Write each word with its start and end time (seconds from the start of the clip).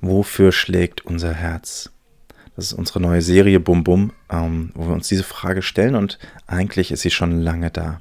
Wofür 0.00 0.52
schlägt 0.52 1.04
unser 1.04 1.34
Herz? 1.34 1.90
Das 2.54 2.66
ist 2.66 2.72
unsere 2.72 3.00
neue 3.00 3.22
Serie 3.22 3.60
Bum 3.60 3.84
Bum, 3.84 4.12
ähm, 4.30 4.72
wo 4.74 4.88
wir 4.88 4.94
uns 4.94 5.08
diese 5.08 5.24
Frage 5.24 5.62
stellen 5.62 5.94
und 5.94 6.18
eigentlich 6.46 6.90
ist 6.90 7.02
sie 7.02 7.10
schon 7.10 7.40
lange 7.40 7.70
da. 7.70 7.98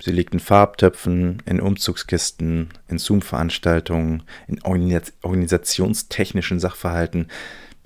Sie 0.00 0.12
liegt 0.12 0.34
in 0.34 0.40
Farbtöpfen, 0.40 1.42
in 1.46 1.60
Umzugskisten, 1.60 2.68
in 2.86 2.98
Zoom-Veranstaltungen, 2.98 4.24
in 4.46 4.60
organisationstechnischen 4.62 6.60
Sachverhalten, 6.60 7.28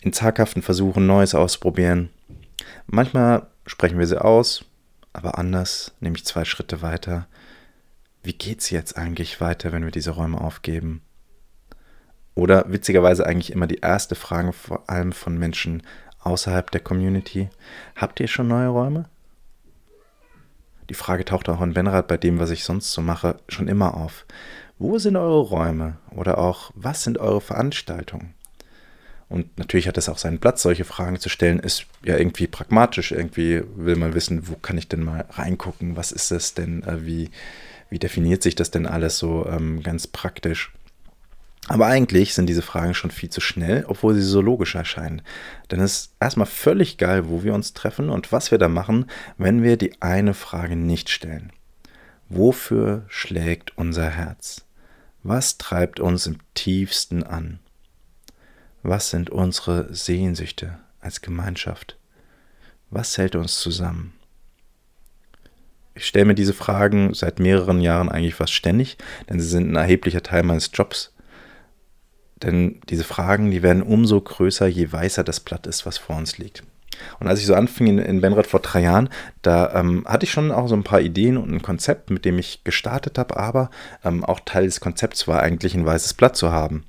in 0.03 0.13
zaghaften 0.13 0.63
Versuchen, 0.63 1.07
Neues 1.07 1.35
auszuprobieren. 1.35 2.11
Manchmal 2.87 3.47
sprechen 3.67 3.99
wir 3.99 4.07
sie 4.07 4.23
aus, 4.23 4.65
aber 5.13 5.39
anders, 5.39 5.95
nämlich 6.01 6.25
zwei 6.25 6.45
Schritte 6.45 6.83
weiter. 6.83 7.27
Wie 8.23 8.33
geht's 8.33 8.71
jetzt 8.71 8.97
eigentlich 8.97 9.41
weiter, 9.41 9.73
wenn 9.73 9.85
wir 9.85 9.93
diese 9.93 10.11
Räume 10.11 10.41
aufgeben? 10.41 11.03
Oder 12.41 12.65
witzigerweise 12.73 13.27
eigentlich 13.27 13.53
immer 13.53 13.67
die 13.67 13.81
erste 13.81 14.15
Frage, 14.15 14.55
vor 14.55 14.89
allem 14.89 15.13
von 15.13 15.37
Menschen 15.37 15.83
außerhalb 16.21 16.71
der 16.71 16.81
Community. 16.81 17.51
Habt 17.97 18.19
ihr 18.19 18.29
schon 18.29 18.49
neue 18.49 18.69
Räume? 18.69 19.05
Die 20.89 20.95
Frage 20.95 21.27
taucht 21.27 21.51
auch 21.51 21.61
in 21.61 21.75
Benrad 21.75 22.09
bei 22.09 22.17
dem, 22.17 22.39
was 22.39 22.49
ich 22.49 22.65
sonst 22.65 22.93
so 22.93 23.03
mache, 23.03 23.37
schon 23.49 23.69
immer 23.69 23.95
auf. 23.95 24.25
Wo 24.79 24.97
sind 24.97 25.17
eure 25.17 25.43
Räume? 25.43 25.99
Oder 26.17 26.39
auch, 26.39 26.71
was 26.75 27.05
sind 27.05 27.19
eure 27.19 27.43
Veranstaltungen? 27.43 28.33
Und 29.29 29.59
natürlich 29.59 29.87
hat 29.87 29.99
es 29.99 30.09
auch 30.09 30.17
seinen 30.17 30.41
Platz, 30.41 30.63
solche 30.63 30.87
Fragen 30.87 31.21
zu 31.21 31.29
stellen, 31.29 31.59
ist 31.59 31.85
ja 32.07 32.17
irgendwie 32.17 32.47
pragmatisch. 32.47 33.13
Irgendwie 33.13 33.63
will 33.77 33.97
man 33.97 34.15
wissen, 34.15 34.49
wo 34.49 34.55
kann 34.55 34.79
ich 34.79 34.89
denn 34.89 35.05
mal 35.05 35.27
reingucken? 35.29 35.95
Was 35.99 36.11
ist 36.11 36.31
das 36.31 36.55
denn? 36.55 36.85
Äh, 36.85 37.05
wie, 37.05 37.31
wie 37.91 37.99
definiert 37.99 38.43
sich 38.43 38.55
das 38.55 38.71
denn 38.71 38.87
alles 38.87 39.19
so 39.19 39.47
ähm, 39.47 39.83
ganz 39.83 40.07
praktisch? 40.07 40.73
Aber 41.69 41.87
eigentlich 41.87 42.35
sind 42.35 42.47
diese 42.47 42.63
Fragen 42.63 42.95
schon 42.95 43.11
viel 43.11 43.31
zu 43.31 43.41
schnell, 43.41 43.85
obwohl 43.87 44.15
sie 44.15 44.23
so 44.23 44.41
logisch 44.41 44.75
erscheinen. 44.75 45.23
Denn 45.71 45.81
es 45.81 45.93
ist 45.93 46.15
erstmal 46.19 46.47
völlig 46.47 46.97
geil, 46.99 47.29
wo 47.29 47.45
wir 47.45 47.55
uns 47.55 47.75
treffen 47.75 48.11
und 48.11 48.33
was 48.33 48.51
wir 48.51 48.59
da 48.59 48.69
machen, 48.69 49.07
wenn 49.39 49.63
wir 49.63 49.77
die 49.77 50.01
eine 50.01 50.35
Frage 50.35 50.75
nicht 50.75 51.11
stellen. 51.11 51.53
Wofür 52.29 53.05
schlägt 53.09 53.77
unser 53.77 54.09
Herz? 54.09 54.65
Was 55.23 55.59
treibt 55.59 56.01
uns 56.01 56.27
im 56.27 56.39
tiefsten 56.55 57.23
an? 57.23 57.61
Was 58.83 59.11
sind 59.11 59.29
unsere 59.29 59.93
Sehnsüchte 59.95 60.79
als 61.01 61.21
Gemeinschaft? 61.21 61.99
Was 62.89 63.19
hält 63.19 63.37
uns 63.37 63.59
zusammen? 63.59 64.15
Ich 65.95 66.07
stelle 66.07 66.25
mir 66.25 66.35
diese 66.35 66.55
Fragen 66.55 67.13
seit 67.13 67.39
mehreren 67.39 67.81
Jahren 67.81 68.09
eigentlich 68.09 68.35
fast 68.35 68.55
ständig, 68.55 68.97
denn 69.29 69.39
sie 69.39 69.49
sind 69.49 69.71
ein 69.71 69.77
erheblicher 69.77 70.23
Teil 70.23 70.43
meines 70.43 70.71
Jobs 70.73 71.13
denn 72.43 72.81
diese 72.89 73.05
Fragen, 73.05 73.51
die 73.51 73.63
werden 73.63 73.83
umso 73.83 74.21
größer, 74.21 74.67
je 74.67 74.91
weißer 74.91 75.25
das 75.25 75.41
Blatt 75.41 75.67
ist, 75.67 75.87
was 75.87 75.99
vor 75.99 76.17
uns 76.17 76.39
liegt. 76.39 76.63
Und 77.19 77.29
als 77.29 77.41
ich 77.41 77.47
so 77.47 77.55
anfing 77.55 77.87
in, 77.87 77.99
in 77.99 78.21
Benrad 78.21 78.47
vor 78.47 78.61
drei 78.61 78.83
Jahren, 78.83 79.09
da 79.43 79.73
ähm, 79.75 80.05
hatte 80.07 80.25
ich 80.25 80.33
schon 80.33 80.53
auch 80.53 80.69
so 80.69 80.75
ein 80.75 80.85
paar 80.85 81.01
Ideen 81.01 81.37
und 81.37 81.51
ein 81.51 81.63
Konzept, 81.63 82.11
mit 82.11 82.25
dem 82.25 82.39
ich 82.39 82.65
gestartet 82.65 83.19
habe, 83.19 83.37
aber 83.37 83.71
ähm, 84.05 84.25
auch 84.25 84.41
Teil 84.41 84.65
des 84.65 84.81
Konzepts 84.81 85.27
war 85.29 85.41
eigentlich 85.41 85.75
ein 85.75 85.87
weißes 85.87 86.15
Blatt 86.15 86.37
zu 86.37 86.51
haben. 86.51 86.85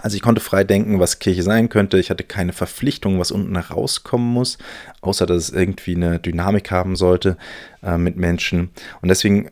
Also 0.00 0.14
ich 0.14 0.22
konnte 0.22 0.40
frei 0.40 0.62
denken, 0.62 1.00
was 1.00 1.18
Kirche 1.18 1.42
sein 1.42 1.68
könnte. 1.68 1.98
Ich 1.98 2.10
hatte 2.10 2.22
keine 2.22 2.52
Verpflichtung, 2.52 3.18
was 3.18 3.32
unten 3.32 3.56
herauskommen 3.56 4.32
muss, 4.32 4.58
außer 5.00 5.26
dass 5.26 5.44
es 5.44 5.50
irgendwie 5.50 5.96
eine 5.96 6.20
Dynamik 6.20 6.70
haben 6.70 6.94
sollte 6.94 7.36
äh, 7.82 7.98
mit 7.98 8.16
Menschen. 8.16 8.70
Und 9.02 9.08
deswegen 9.08 9.50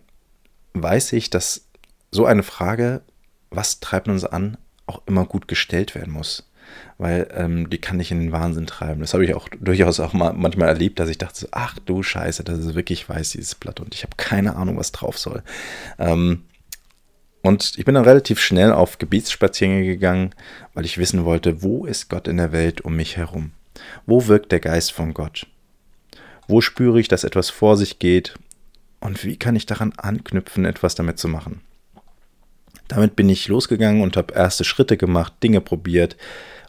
weiß 0.75 1.15
ich, 1.15 1.31
dass 1.31 1.67
so 2.13 2.27
eine 2.27 2.45
Frage, 2.45 3.03
was 3.51 3.81
treibt 3.81 4.09
uns 4.09 4.25
an, 4.25 4.57
auch 4.87 5.03
immer 5.07 5.25
gut 5.25 5.49
gestellt 5.49 5.95
werden 5.95 6.13
muss. 6.13 6.49
Weil 6.99 7.29
ähm, 7.35 7.71
die 7.71 7.79
kann 7.79 7.97
nicht 7.97 8.11
in 8.11 8.21
den 8.21 8.33
Wahnsinn 8.33 8.67
treiben. 8.67 9.01
Das 9.01 9.15
habe 9.15 9.25
ich 9.25 9.35
auch 9.35 9.49
durchaus 9.61 10.01
auch 10.01 10.13
mal 10.13 10.33
manchmal 10.33 10.69
erlebt, 10.69 10.99
dass 10.99 11.09
ich 11.09 11.19
dachte 11.19 11.49
ach 11.53 11.79
du 11.79 12.03
Scheiße, 12.03 12.43
das 12.43 12.59
ist 12.59 12.75
wirklich 12.75 13.09
weiß, 13.09 13.31
dieses 13.31 13.55
Blatt. 13.55 13.81
Und 13.81 13.95
ich 13.95 14.03
habe 14.03 14.15
keine 14.17 14.57
Ahnung, 14.57 14.77
was 14.77 14.93
drauf 14.93 15.19
soll. 15.19 15.43
Ähm, 15.99 16.43
und 17.43 17.75
ich 17.79 17.85
bin 17.85 17.95
dann 17.95 18.05
relativ 18.05 18.41
schnell 18.41 18.73
auf 18.73 18.99
Gebietsspaziergänge 18.99 19.85
gegangen, 19.85 20.35
weil 20.75 20.85
ich 20.85 20.99
wissen 20.99 21.25
wollte, 21.25 21.63
wo 21.63 21.87
ist 21.87 22.09
Gott 22.09 22.27
in 22.27 22.39
der 22.39 22.51
Welt 22.51 22.81
um 22.81 22.97
mich 22.97 23.17
herum? 23.17 23.53
Wo 24.05 24.27
wirkt 24.27 24.51
der 24.51 24.59
Geist 24.59 24.91
von 24.91 25.15
Gott? 25.15 25.47
Wo 26.49 26.61
spüre 26.61 26.99
ich, 26.99 27.07
dass 27.07 27.23
etwas 27.23 27.51
vor 27.51 27.77
sich 27.77 28.01
geht? 28.01 28.35
Und 28.99 29.25
wie 29.25 29.37
kann 29.37 29.55
ich 29.55 29.67
daran 29.67 29.93
anknüpfen, 29.97 30.65
etwas 30.65 30.97
damit 30.97 31.19
zu 31.19 31.29
machen? 31.29 31.61
Damit 32.89 33.17
bin 33.17 33.29
ich 33.29 33.49
losgegangen 33.49 34.03
und 34.03 34.17
habe 34.17 34.35
erste 34.35 34.65
Schritte 34.65 34.97
gemacht, 34.97 35.35
Dinge 35.43 35.61
probiert 35.61 36.17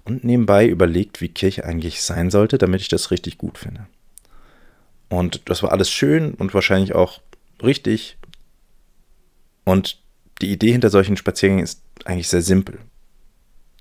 und 0.04 0.24
nebenbei 0.24 0.68
überlegt, 0.68 1.22
wie 1.22 1.30
Kirche 1.30 1.66
eigentlich 1.66 2.02
sein 2.02 2.32
sollte, 2.32 2.58
damit 2.58 2.82
ich 2.82 2.88
das 2.88 3.12
richtig 3.12 3.38
gut 3.38 3.58
finde. 3.58 3.88
Und 5.10 5.42
das 5.46 5.64
war 5.64 5.72
alles 5.72 5.92
schön 5.92 6.34
und 6.34 6.54
wahrscheinlich 6.54 6.96
auch 6.96 7.22
richtig. 7.62 8.18
Und 9.64 10.02
die 10.42 10.52
Idee 10.52 10.72
hinter 10.72 10.90
solchen 10.90 11.18
Spaziergängen 11.18 11.64
ist 11.64 11.82
eigentlich 12.06 12.30
sehr 12.30 12.42
simpel. 12.42 12.80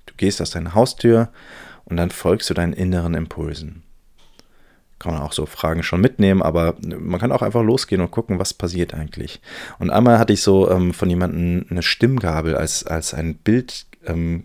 Du 0.05 0.13
gehst 0.15 0.41
aus 0.41 0.51
deiner 0.51 0.73
Haustür 0.73 1.31
und 1.85 1.97
dann 1.97 2.11
folgst 2.11 2.49
du 2.49 2.53
deinen 2.53 2.73
inneren 2.73 3.13
Impulsen 3.13 3.83
kann 4.99 5.13
man 5.13 5.21
auch 5.21 5.33
so 5.33 5.45
Fragen 5.45 5.83
schon 5.83 6.01
mitnehmen, 6.01 6.41
aber 6.41 6.75
man 6.81 7.19
kann 7.19 7.31
auch 7.31 7.41
einfach 7.41 7.63
losgehen 7.63 8.01
und 8.01 8.11
gucken, 8.11 8.39
was 8.39 8.53
passiert 8.53 8.93
eigentlich. 8.93 9.41
Und 9.79 9.89
einmal 9.89 10.19
hatte 10.19 10.33
ich 10.33 10.41
so 10.41 10.69
ähm, 10.69 10.93
von 10.93 11.09
jemandem 11.09 11.65
eine 11.69 11.83
Stimmgabel 11.83 12.55
als, 12.55 12.85
als 12.85 13.13
ein 13.13 13.35
Bild 13.35 13.85
ähm, 14.05 14.43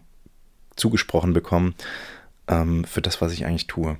zugesprochen 0.77 1.33
bekommen 1.33 1.75
ähm, 2.49 2.85
für 2.85 3.03
das, 3.03 3.21
was 3.21 3.33
ich 3.33 3.47
eigentlich 3.47 3.67
tue. 3.67 3.97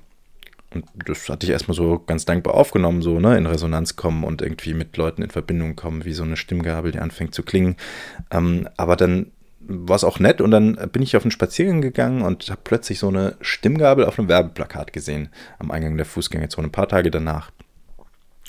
Und 0.73 0.85
das 1.05 1.29
hatte 1.29 1.45
ich 1.45 1.51
erstmal 1.51 1.75
so 1.75 1.99
ganz 1.99 2.25
dankbar 2.25 2.55
aufgenommen, 2.55 3.01
so 3.01 3.19
ne, 3.19 3.37
in 3.37 3.45
Resonanz 3.45 3.95
kommen 3.95 4.23
und 4.23 4.41
irgendwie 4.41 4.73
mit 4.73 4.97
Leuten 4.97 5.21
in 5.21 5.29
Verbindung 5.29 5.75
kommen, 5.75 6.05
wie 6.05 6.13
so 6.13 6.23
eine 6.23 6.37
Stimmgabel, 6.37 6.91
die 6.91 6.99
anfängt 6.99 7.35
zu 7.35 7.43
klingen. 7.43 7.75
Ähm, 8.31 8.67
aber 8.77 8.95
dann 8.95 9.31
war 9.67 9.95
es 9.95 10.03
auch 10.03 10.19
nett 10.19 10.41
und 10.41 10.51
dann 10.51 10.75
bin 10.91 11.01
ich 11.01 11.15
auf 11.15 11.23
einen 11.23 11.31
Spaziergang 11.31 11.81
gegangen 11.81 12.21
und 12.21 12.49
habe 12.49 12.61
plötzlich 12.63 12.99
so 12.99 13.07
eine 13.07 13.35
Stimmgabel 13.41 14.05
auf 14.05 14.19
einem 14.19 14.29
Werbeplakat 14.29 14.93
gesehen 14.93 15.29
am 15.59 15.71
Eingang 15.71 15.97
der 15.97 16.05
Fußgängerzone, 16.05 16.67
ein 16.67 16.71
paar 16.71 16.87
Tage 16.87 17.11
danach. 17.11 17.51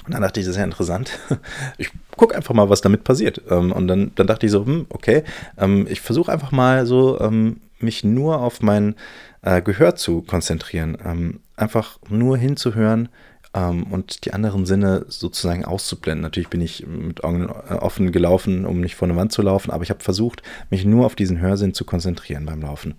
Und 0.06 0.12
dann 0.12 0.22
dachte 0.22 0.41
ich, 0.41 0.47
das 0.47 0.54
ist 0.54 0.58
ja 0.58 0.64
interessant. 0.64 1.19
Ich 1.78 1.91
gucke 2.16 2.36
einfach 2.36 2.54
mal, 2.54 2.69
was 2.69 2.80
damit 2.80 3.04
passiert. 3.04 3.41
Ähm, 3.50 3.72
und 3.72 3.88
dann, 3.88 4.12
dann 4.14 4.26
dachte 4.26 4.47
ich 4.47 4.53
so, 4.53 4.64
hm, 4.64 4.86
okay, 4.91 5.24
ähm, 5.58 5.86
ich 5.88 6.00
versuche 6.00 6.30
einfach 6.30 6.53
mal 6.53 6.86
so, 6.86 7.20
ähm, 7.20 7.60
mich 7.78 8.04
nur 8.04 8.41
auf 8.41 8.60
mein 8.60 8.94
äh, 9.42 9.62
Gehör 9.62 9.97
zu 9.97 10.22
konzentrieren. 10.22 11.41
Einfach 11.56 11.98
nur 12.08 12.36
hinzuhören, 12.38 13.08
ähm, 13.54 13.84
und 13.84 14.25
die 14.25 14.32
anderen 14.32 14.66
Sinne 14.66 15.06
sozusagen 15.09 15.65
auszublenden. 15.65 16.22
Natürlich 16.22 16.50
bin 16.50 16.60
ich 16.60 16.87
mit 16.87 17.25
Augen 17.25 17.48
äh, 17.48 17.75
offen 17.75 18.12
gelaufen, 18.12 18.66
um 18.66 18.81
nicht 18.81 18.97
vor 18.97 19.09
eine 19.09 19.16
Wand 19.16 19.32
zu 19.32 19.42
laufen, 19.42 19.70
aber 19.70 19.84
ich 19.84 19.91
habe 19.91 20.03
versucht, 20.03 20.42
mich 20.70 20.84
nur 20.84 21.06
auf 21.06 21.15
diesen 21.15 21.41
Hörsinn 21.41 21.72
zu 21.72 21.84
konzentrieren 21.84 22.47
beim 22.47 22.60
Laufen. 22.60 22.92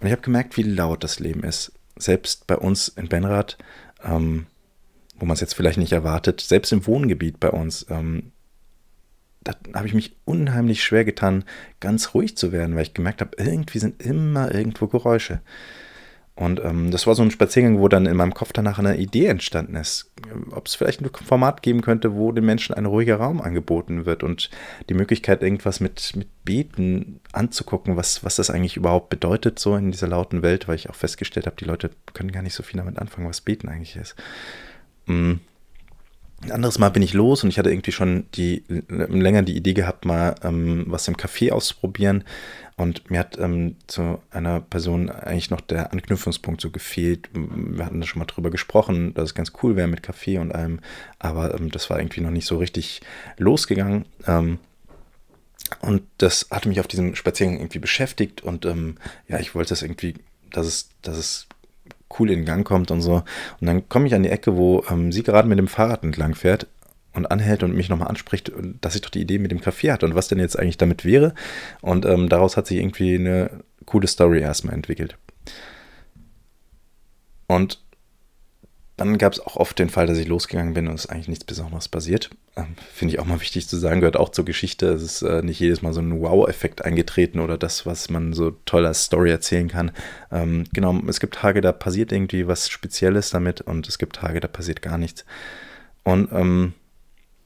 Und 0.00 0.06
ich 0.06 0.12
habe 0.12 0.22
gemerkt, 0.22 0.56
wie 0.56 0.62
laut 0.62 1.04
das 1.04 1.20
Leben 1.20 1.44
ist. 1.44 1.72
Selbst 1.96 2.46
bei 2.46 2.56
uns 2.56 2.88
in 2.88 3.08
Benrad, 3.08 3.58
ähm, 4.02 4.46
wo 5.18 5.26
man 5.26 5.34
es 5.34 5.40
jetzt 5.40 5.54
vielleicht 5.54 5.78
nicht 5.78 5.92
erwartet, 5.92 6.40
selbst 6.40 6.72
im 6.72 6.86
Wohngebiet 6.86 7.38
bei 7.40 7.50
uns, 7.50 7.86
ähm, 7.90 8.32
da 9.44 9.54
habe 9.74 9.86
ich 9.86 9.94
mich 9.94 10.16
unheimlich 10.24 10.82
schwer 10.82 11.04
getan, 11.04 11.44
ganz 11.80 12.14
ruhig 12.14 12.36
zu 12.36 12.52
werden, 12.52 12.74
weil 12.74 12.82
ich 12.82 12.94
gemerkt 12.94 13.20
habe, 13.20 13.36
irgendwie 13.36 13.78
sind 13.78 14.02
immer 14.02 14.54
irgendwo 14.54 14.86
Geräusche. 14.86 15.40
Und 16.38 16.60
ähm, 16.64 16.92
das 16.92 17.08
war 17.08 17.16
so 17.16 17.22
ein 17.22 17.32
Spaziergang, 17.32 17.80
wo 17.80 17.88
dann 17.88 18.06
in 18.06 18.16
meinem 18.16 18.32
Kopf 18.32 18.52
danach 18.52 18.78
eine 18.78 18.96
Idee 18.96 19.26
entstanden 19.26 19.74
ist, 19.74 20.12
ob 20.52 20.68
es 20.68 20.76
vielleicht 20.76 21.00
ein 21.00 21.10
Format 21.12 21.62
geben 21.62 21.80
könnte, 21.80 22.14
wo 22.14 22.30
den 22.30 22.44
Menschen 22.44 22.76
ein 22.76 22.86
ruhiger 22.86 23.16
Raum 23.16 23.40
angeboten 23.40 24.06
wird 24.06 24.22
und 24.22 24.48
die 24.88 24.94
Möglichkeit, 24.94 25.42
irgendwas 25.42 25.80
mit, 25.80 26.14
mit 26.14 26.28
Beten 26.44 27.18
anzugucken, 27.32 27.96
was, 27.96 28.22
was 28.22 28.36
das 28.36 28.50
eigentlich 28.50 28.76
überhaupt 28.76 29.08
bedeutet, 29.08 29.58
so 29.58 29.74
in 29.74 29.90
dieser 29.90 30.06
lauten 30.06 30.42
Welt, 30.42 30.68
weil 30.68 30.76
ich 30.76 30.88
auch 30.88 30.94
festgestellt 30.94 31.46
habe, 31.46 31.56
die 31.56 31.64
Leute 31.64 31.90
können 32.14 32.30
gar 32.30 32.42
nicht 32.42 32.54
so 32.54 32.62
viel 32.62 32.78
damit 32.78 33.00
anfangen, 33.00 33.28
was 33.28 33.40
Beten 33.40 33.68
eigentlich 33.68 33.96
ist. 33.96 34.14
Mhm. 35.06 35.40
Ein 36.40 36.52
anderes 36.52 36.78
Mal 36.78 36.90
bin 36.90 37.02
ich 37.02 37.14
los 37.14 37.42
und 37.42 37.50
ich 37.50 37.58
hatte 37.58 37.70
irgendwie 37.70 37.90
schon 37.90 38.26
die, 38.34 38.62
länger 38.88 39.42
die 39.42 39.56
Idee 39.56 39.74
gehabt, 39.74 40.04
mal 40.04 40.36
ähm, 40.44 40.84
was 40.86 41.08
im 41.08 41.16
Café 41.16 41.50
auszuprobieren. 41.50 42.22
Und 42.76 43.10
mir 43.10 43.18
hat 43.18 43.36
ähm, 43.38 43.74
zu 43.88 44.22
einer 44.30 44.60
Person 44.60 45.10
eigentlich 45.10 45.50
noch 45.50 45.60
der 45.60 45.92
Anknüpfungspunkt 45.92 46.60
so 46.60 46.70
gefehlt. 46.70 47.28
Wir 47.32 47.84
hatten 47.84 48.00
da 48.00 48.06
schon 48.06 48.20
mal 48.20 48.26
drüber 48.26 48.50
gesprochen, 48.50 49.14
dass 49.14 49.30
es 49.30 49.34
ganz 49.34 49.52
cool 49.62 49.74
wäre 49.74 49.88
mit 49.88 50.04
Kaffee 50.04 50.38
und 50.38 50.54
allem, 50.54 50.78
aber 51.18 51.54
ähm, 51.54 51.72
das 51.72 51.90
war 51.90 51.98
irgendwie 51.98 52.20
noch 52.20 52.30
nicht 52.30 52.46
so 52.46 52.58
richtig 52.58 53.00
losgegangen. 53.36 54.04
Ähm, 54.28 54.60
und 55.80 56.02
das 56.18 56.46
hatte 56.52 56.68
mich 56.68 56.78
auf 56.78 56.86
diesem 56.86 57.16
Spaziergang 57.16 57.58
irgendwie 57.58 57.80
beschäftigt 57.80 58.42
und 58.42 58.64
ähm, 58.64 58.96
ja, 59.26 59.40
ich 59.40 59.56
wollte 59.56 59.70
das 59.70 59.82
irgendwie, 59.82 60.14
dass 60.52 60.66
es, 60.66 60.88
dass 61.02 61.16
es 61.16 61.48
cool 62.18 62.30
in 62.30 62.44
Gang 62.44 62.66
kommt 62.66 62.90
und 62.90 63.00
so. 63.00 63.22
Und 63.60 63.66
dann 63.66 63.88
komme 63.88 64.06
ich 64.06 64.14
an 64.14 64.22
die 64.22 64.30
Ecke, 64.30 64.56
wo 64.56 64.84
ähm, 64.90 65.12
sie 65.12 65.22
gerade 65.22 65.48
mit 65.48 65.58
dem 65.58 65.68
Fahrrad 65.68 66.02
entlang 66.04 66.34
fährt 66.34 66.66
und 67.12 67.30
anhält 67.30 67.62
und 67.62 67.74
mich 67.74 67.88
nochmal 67.88 68.08
anspricht, 68.08 68.52
dass 68.80 68.94
ich 68.94 69.02
doch 69.02 69.10
die 69.10 69.20
Idee 69.20 69.38
mit 69.38 69.50
dem 69.50 69.60
Café 69.60 69.92
hatte 69.92 70.06
und 70.06 70.14
was 70.14 70.28
denn 70.28 70.38
jetzt 70.38 70.58
eigentlich 70.58 70.78
damit 70.78 71.04
wäre. 71.04 71.34
Und 71.80 72.06
ähm, 72.06 72.28
daraus 72.28 72.56
hat 72.56 72.66
sich 72.66 72.78
irgendwie 72.78 73.14
eine 73.14 73.50
coole 73.84 74.06
Story 74.06 74.40
erstmal 74.40 74.74
entwickelt. 74.74 75.16
Und 77.46 77.80
dann 78.98 79.16
gab 79.16 79.32
es 79.32 79.40
auch 79.40 79.56
oft 79.56 79.78
den 79.78 79.90
Fall, 79.90 80.06
dass 80.06 80.18
ich 80.18 80.26
losgegangen 80.26 80.74
bin 80.74 80.88
und 80.88 80.94
es 80.96 81.04
ist 81.04 81.10
eigentlich 81.10 81.28
nichts 81.28 81.44
Besonderes 81.44 81.88
passiert. 81.88 82.30
Ähm, 82.56 82.74
Finde 82.92 83.14
ich 83.14 83.20
auch 83.20 83.26
mal 83.26 83.40
wichtig 83.40 83.68
zu 83.68 83.76
sagen, 83.76 84.00
gehört 84.00 84.16
auch 84.16 84.30
zur 84.30 84.44
Geschichte. 84.44 84.88
Es 84.88 85.02
ist 85.02 85.22
äh, 85.22 85.40
nicht 85.40 85.60
jedes 85.60 85.82
Mal 85.82 85.92
so 85.92 86.00
ein 86.00 86.20
Wow-Effekt 86.20 86.84
eingetreten 86.84 87.38
oder 87.38 87.56
das, 87.56 87.86
was 87.86 88.10
man 88.10 88.32
so 88.32 88.50
toll 88.66 88.84
als 88.84 89.04
Story 89.04 89.30
erzählen 89.30 89.68
kann. 89.68 89.92
Ähm, 90.32 90.64
genau, 90.72 91.00
es 91.06 91.20
gibt 91.20 91.36
Tage, 91.36 91.60
da 91.60 91.70
passiert 91.70 92.10
irgendwie 92.10 92.48
was 92.48 92.68
Spezielles 92.68 93.30
damit 93.30 93.60
und 93.60 93.88
es 93.88 93.98
gibt 93.98 94.16
Tage, 94.16 94.40
da 94.40 94.48
passiert 94.48 94.82
gar 94.82 94.98
nichts. 94.98 95.24
Und 96.02 96.30
ähm, 96.32 96.72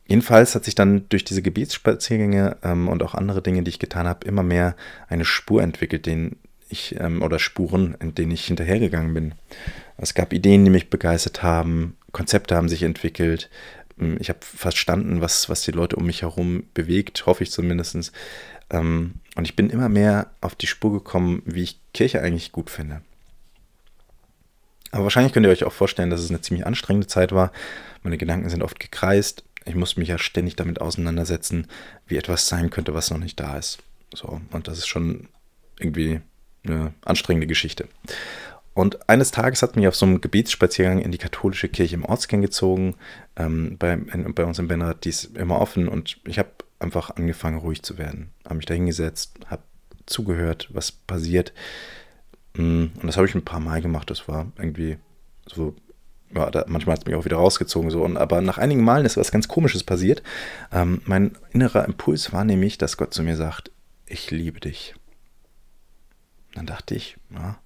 jedenfalls 0.06 0.54
hat 0.54 0.64
sich 0.64 0.74
dann 0.74 1.06
durch 1.10 1.24
diese 1.24 1.42
Gebietsspaziergänge 1.42 2.56
ähm, 2.64 2.88
und 2.88 3.02
auch 3.02 3.14
andere 3.14 3.42
Dinge, 3.42 3.62
die 3.62 3.68
ich 3.68 3.78
getan 3.78 4.08
habe, 4.08 4.26
immer 4.26 4.42
mehr 4.42 4.74
eine 5.08 5.26
Spur 5.26 5.62
entwickelt, 5.62 6.06
den 6.06 6.38
ich, 6.70 6.98
ähm, 6.98 7.20
oder 7.20 7.38
Spuren, 7.38 7.94
in 8.00 8.14
denen 8.14 8.32
ich 8.32 8.46
hinterhergegangen 8.46 9.12
bin. 9.12 9.34
Es 9.96 10.14
gab 10.14 10.32
Ideen, 10.32 10.64
die 10.64 10.70
mich 10.70 10.90
begeistert 10.90 11.42
haben, 11.42 11.96
Konzepte 12.12 12.56
haben 12.56 12.68
sich 12.68 12.82
entwickelt. 12.82 13.50
Hm, 13.98 14.16
ich 14.20 14.28
habe 14.28 14.40
verstanden, 14.42 15.20
was, 15.20 15.48
was 15.48 15.62
die 15.62 15.72
Leute 15.72 15.96
um 15.96 16.06
mich 16.06 16.22
herum 16.22 16.64
bewegt, 16.74 17.26
hoffe 17.26 17.42
ich 17.42 17.50
zumindest. 17.50 18.12
Ähm, 18.70 19.14
und 19.34 19.44
ich 19.44 19.56
bin 19.56 19.70
immer 19.70 19.88
mehr 19.88 20.30
auf 20.40 20.54
die 20.54 20.66
Spur 20.66 20.92
gekommen, 20.92 21.42
wie 21.44 21.62
ich 21.62 21.80
Kirche 21.92 22.20
eigentlich 22.22 22.52
gut 22.52 22.70
finde. 22.70 23.02
Aber 24.90 25.04
wahrscheinlich 25.04 25.32
könnt 25.32 25.46
ihr 25.46 25.52
euch 25.52 25.64
auch 25.64 25.72
vorstellen, 25.72 26.10
dass 26.10 26.20
es 26.20 26.30
eine 26.30 26.42
ziemlich 26.42 26.66
anstrengende 26.66 27.06
Zeit 27.06 27.32
war. 27.32 27.50
Meine 28.02 28.18
Gedanken 28.18 28.50
sind 28.50 28.62
oft 28.62 28.78
gekreist. 28.78 29.44
Ich 29.64 29.74
musste 29.74 30.00
mich 30.00 30.10
ja 30.10 30.18
ständig 30.18 30.56
damit 30.56 30.80
auseinandersetzen, 30.80 31.66
wie 32.06 32.16
etwas 32.18 32.46
sein 32.46 32.68
könnte, 32.68 32.92
was 32.92 33.10
noch 33.10 33.18
nicht 33.18 33.40
da 33.40 33.56
ist. 33.56 33.78
So, 34.12 34.40
und 34.50 34.68
das 34.68 34.78
ist 34.78 34.88
schon 34.88 35.28
irgendwie 35.78 36.20
eine 36.64 36.92
anstrengende 37.04 37.46
Geschichte. 37.46 37.88
Und 38.74 39.08
eines 39.08 39.30
Tages 39.30 39.62
hat 39.62 39.76
mich 39.76 39.86
auf 39.86 39.96
so 39.96 40.06
einem 40.06 40.20
Gebetsspaziergang 40.20 41.00
in 41.00 41.12
die 41.12 41.18
katholische 41.18 41.68
Kirche 41.68 41.94
im 41.94 42.04
Ortskern 42.04 42.40
gezogen. 42.40 42.94
Ähm, 43.36 43.76
bei, 43.78 43.92
in, 43.92 44.34
bei 44.34 44.44
uns 44.44 44.58
im 44.58 44.68
Benrad, 44.68 45.04
die 45.04 45.10
ist 45.10 45.36
immer 45.36 45.60
offen 45.60 45.88
und 45.88 46.18
ich 46.26 46.38
habe 46.38 46.50
einfach 46.78 47.10
angefangen, 47.10 47.58
ruhig 47.58 47.82
zu 47.82 47.98
werden. 47.98 48.30
Habe 48.44 48.56
mich 48.56 48.66
da 48.66 48.74
hingesetzt, 48.74 49.34
habe 49.46 49.62
zugehört, 50.06 50.68
was 50.72 50.90
passiert. 50.90 51.52
Mm, 52.54 52.86
und 52.94 53.04
das 53.04 53.16
habe 53.16 53.26
ich 53.26 53.34
ein 53.34 53.44
paar 53.44 53.60
Mal 53.60 53.82
gemacht. 53.82 54.10
Das 54.10 54.26
war 54.26 54.50
irgendwie 54.56 54.96
so, 55.46 55.74
ja, 56.34 56.50
da, 56.50 56.64
manchmal 56.66 56.94
hat 56.94 57.02
es 57.02 57.06
mich 57.06 57.14
auch 57.14 57.26
wieder 57.26 57.36
rausgezogen. 57.36 57.90
So. 57.90 58.02
Und, 58.02 58.16
aber 58.16 58.40
nach 58.40 58.58
einigen 58.58 58.84
Malen 58.84 59.04
ist 59.04 59.18
was 59.18 59.32
ganz 59.32 59.48
Komisches 59.48 59.84
passiert. 59.84 60.22
Ähm, 60.72 61.02
mein 61.04 61.36
innerer 61.52 61.84
Impuls 61.84 62.32
war 62.32 62.44
nämlich, 62.44 62.78
dass 62.78 62.96
Gott 62.96 63.12
zu 63.12 63.22
mir 63.22 63.36
sagt, 63.36 63.70
ich 64.06 64.30
liebe 64.30 64.60
dich. 64.60 64.94
Dann 66.54 66.66
dachte 66.66 66.94
ich, 66.94 67.16
ja, 67.30 67.58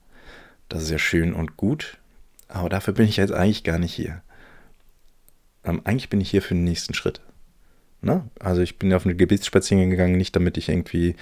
das 0.69 0.83
ist 0.83 0.91
ja 0.91 0.99
schön 0.99 1.35
und 1.35 1.57
gut, 1.57 1.99
aber 2.49 2.69
dafür 2.69 2.95
bin 2.95 3.09
ich 3.09 3.17
jetzt 3.17 3.33
eigentlich 3.33 3.65
gar 3.65 3.79
nicht 3.79 3.95
hier. 3.95 4.23
Ähm, 5.65 5.81
eigentlich 5.85 6.11
bin 6.11 6.21
ich 6.21 6.31
hier 6.31 6.43
für 6.43 6.55
den 6.55 6.65
nächsten 6.65 6.95
Schritt. 6.95 7.21
Ne? 8.01 8.25
Also 8.39 8.63
ich 8.63 8.79
bin 8.79 8.93
auf 8.93 9.05
eine 9.05 9.17
Gebetsspaziergang 9.17 9.91
gegangen, 9.91 10.17
nicht 10.17 10.37
damit 10.37 10.57
ich 10.57 10.69
irgendwie 10.69 11.17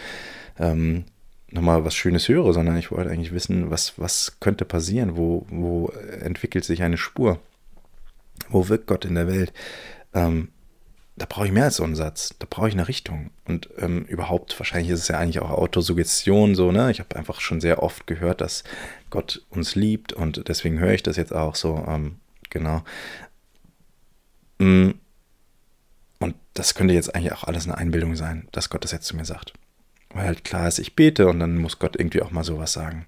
ähm, 0.58 1.05
nochmal 1.50 1.85
was 1.85 1.94
Schönes 1.94 2.29
höre, 2.29 2.52
sondern 2.52 2.76
ich 2.76 2.91
wollte 2.91 3.11
eigentlich 3.11 3.32
wissen, 3.32 3.70
was, 3.70 3.99
was 3.99 4.38
könnte 4.41 4.64
passieren, 4.64 5.17
wo, 5.17 5.47
wo 5.49 5.88
entwickelt 6.20 6.64
sich 6.64 6.82
eine 6.82 6.99
Spur, 6.99 7.40
wo 8.49 8.69
wirkt 8.69 8.87
Gott 8.87 9.05
in 9.05 9.14
der 9.14 9.29
Welt. 9.29 9.52
Ähm, 10.12 10.49
da 11.16 11.26
brauche 11.28 11.46
ich 11.46 11.52
mehr 11.52 11.64
als 11.64 11.76
so 11.76 11.84
einen 11.84 11.94
Satz. 11.94 12.34
Da 12.38 12.46
brauche 12.49 12.69
ich 12.69 12.75
eine 12.75 12.88
Richtung. 12.88 13.31
Und 13.44 13.69
ähm, 13.78 14.05
überhaupt, 14.05 14.58
wahrscheinlich 14.58 14.90
ist 14.90 15.00
es 15.00 15.08
ja 15.08 15.19
eigentlich 15.19 15.40
auch 15.40 15.50
Autosuggestion 15.50 16.55
so, 16.55 16.72
ne? 16.72 16.90
Ich 16.90 16.99
habe 16.99 17.14
einfach 17.14 17.40
schon 17.40 17.61
sehr 17.61 17.82
oft 17.82 18.06
gehört, 18.06 18.40
dass 18.40 18.64
Gott 19.11 19.44
uns 19.50 19.76
liebt 19.76 20.12
und 20.12 20.49
deswegen 20.49 20.81
höre 20.81 20.93
ich 20.93 21.05
das 21.05 21.16
jetzt 21.16 21.32
auch 21.32 21.55
so, 21.55 21.84
ähm, 21.87 22.16
genau. 22.50 22.82
Mm. 24.58 24.90
Und 26.19 26.34
das 26.55 26.75
könnte 26.75 26.94
jetzt 26.94 27.14
eigentlich 27.14 27.32
auch 27.32 27.44
alles 27.44 27.64
eine 27.64 27.78
Einbildung 27.78 28.16
sein, 28.16 28.49
dass 28.50 28.70
Gott 28.70 28.82
das 28.82 28.93
jetzt 28.93 29.06
zu 29.06 29.16
mir 29.16 29.25
sagt. 29.25 29.52
Weil 30.11 30.26
halt 30.26 30.44
klar 30.44 30.66
ist, 30.66 30.78
ich 30.78 30.96
bete 30.96 31.28
und 31.28 31.38
dann 31.38 31.58
muss 31.58 31.78
Gott 31.78 31.96
irgendwie 31.96 32.22
auch 32.22 32.31
mal 32.31 32.44
sowas 32.44 32.72
sagen. 32.72 33.06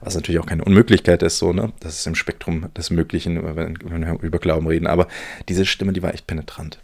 Was 0.00 0.14
natürlich 0.14 0.40
auch 0.40 0.46
keine 0.46 0.64
Unmöglichkeit 0.64 1.22
ist, 1.22 1.38
so, 1.38 1.52
ne? 1.52 1.72
Das 1.80 1.98
ist 1.98 2.06
im 2.06 2.14
Spektrum 2.14 2.72
des 2.74 2.90
Möglichen, 2.90 3.42
wenn, 3.56 3.76
wenn 3.82 4.06
wir 4.06 4.20
über 4.22 4.38
Glauben 4.38 4.68
reden. 4.68 4.86
Aber 4.86 5.08
diese 5.48 5.66
Stimme, 5.66 5.92
die 5.92 6.02
war 6.02 6.14
echt 6.14 6.26
penetrant. 6.26 6.80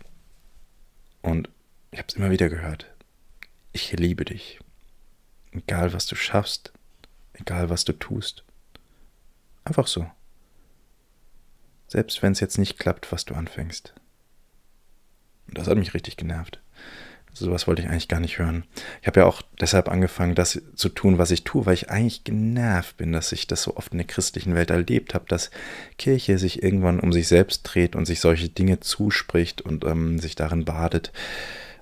Und 1.27 1.51
ich 1.91 1.99
habe 1.99 2.07
es 2.09 2.15
immer 2.15 2.31
wieder 2.31 2.49
gehört. 2.49 2.89
Ich 3.73 3.91
liebe 3.91 4.25
dich. 4.25 4.61
Egal, 5.51 5.93
was 5.93 6.07
du 6.07 6.15
schaffst, 6.15 6.73
egal, 7.33 7.69
was 7.69 7.85
du 7.85 7.93
tust. 7.95 8.45
Einfach 9.65 9.89
so. 9.89 10.09
Selbst 11.89 12.23
wenn 12.23 12.31
es 12.31 12.39
jetzt 12.39 12.59
nicht 12.59 12.79
klappt, 12.79 13.11
was 13.11 13.25
du 13.25 13.35
anfängst. 13.35 13.93
Und 15.49 15.59
das 15.59 15.67
hat 15.67 15.77
mich 15.77 15.95
richtig 15.95 16.17
genervt. 16.17 16.61
Sowas 17.39 17.67
wollte 17.67 17.83
ich 17.83 17.89
eigentlich 17.89 18.09
gar 18.09 18.21
nicht 18.21 18.39
hören. 18.39 18.65
Ich 19.03 19.07
habe 19.07 19.21
ja 19.21 19.27
auch 19.27 19.43
deshalb 19.61 19.89
angefangen, 19.89 20.35
das 20.35 20.63
zu 20.75 20.89
tun, 20.89 21.19
was 21.19 21.31
ich 21.31 21.45
tue, 21.45 21.67
weil 21.67 21.75
ich 21.75 21.91
eigentlich 21.91 22.25
genervt 22.25 22.97
bin, 22.97 23.13
dass 23.13 23.31
ich 23.33 23.47
das 23.47 23.63
so 23.63 23.77
oft 23.77 23.93
in 23.93 23.99
der 23.99 24.07
christlichen 24.07 24.55
Welt 24.55 24.71
erlebt 24.71 25.13
habe, 25.13 25.27
dass 25.29 25.51
Kirche 25.99 26.39
sich 26.39 26.63
irgendwann 26.63 26.99
um 26.99 27.13
sich 27.13 27.29
selbst 27.29 27.63
dreht 27.65 27.95
und 27.95 28.07
sich 28.07 28.21
solche 28.21 28.49
Dinge 28.49 28.81
zuspricht 28.81 29.61
und 29.61 29.85
ähm, 29.85 30.19
sich 30.19 30.35
darin 30.35 30.65
badet 30.65 31.13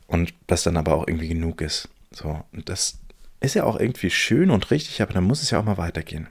und 0.08 0.34
das 0.48 0.64
dann 0.64 0.76
aber 0.76 0.94
auch 0.94 1.06
irgendwie 1.06 1.28
genug 1.28 1.60
ist. 1.60 1.88
So, 2.10 2.44
und 2.52 2.68
das 2.68 2.98
ist 3.38 3.54
ja 3.54 3.62
auch 3.62 3.78
irgendwie 3.78 4.10
schön 4.10 4.50
und 4.50 4.72
richtig, 4.72 5.02
aber 5.02 5.12
dann 5.12 5.24
muss 5.24 5.42
es 5.42 5.50
ja 5.50 5.60
auch 5.60 5.64
mal 5.64 5.78
weitergehen. 5.78 6.26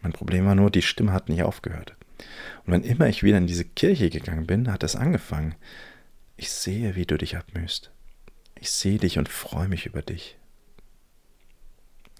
Mein 0.00 0.12
Problem 0.12 0.46
war 0.46 0.54
nur, 0.54 0.70
die 0.70 0.80
Stimme 0.80 1.12
hat 1.12 1.28
nicht 1.28 1.42
aufgehört. 1.42 1.94
Und 2.64 2.72
wenn 2.72 2.82
immer 2.82 3.08
ich 3.08 3.22
wieder 3.22 3.36
in 3.36 3.46
diese 3.46 3.64
Kirche 3.64 4.08
gegangen 4.08 4.46
bin, 4.46 4.72
hat 4.72 4.84
es 4.84 4.96
angefangen. 4.96 5.54
Ich 6.40 6.52
sehe, 6.52 6.96
wie 6.96 7.04
du 7.04 7.18
dich 7.18 7.36
abmühst. 7.36 7.90
Ich 8.54 8.70
sehe 8.70 8.96
dich 8.96 9.18
und 9.18 9.28
freue 9.28 9.68
mich 9.68 9.84
über 9.84 10.00
dich. 10.00 10.38